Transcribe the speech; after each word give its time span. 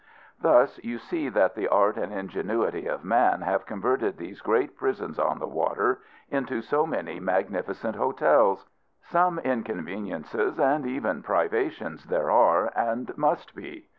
Thus 0.41 0.83
you 0.83 0.97
see 0.97 1.29
that 1.29 1.53
the 1.53 1.67
art 1.67 1.95
and 1.95 2.11
ingenuity 2.11 2.87
of 2.87 3.05
man 3.05 3.41
have 3.41 3.67
converted 3.67 4.17
these 4.17 4.41
great 4.41 4.75
prisons 4.75 5.19
on 5.19 5.37
the 5.37 5.45
water 5.45 6.01
into 6.31 6.63
so 6.63 6.87
many 6.87 7.19
magnificent 7.19 7.95
hotels. 7.95 8.67
Some 9.03 9.37
inconveniences 9.37 10.57
and 10.59 10.87
even 10.87 11.21
privations 11.21 12.05
there 12.05 12.31
are, 12.31 12.71
and 12.75 13.15
must 13.15 13.53
be. 13.53 13.89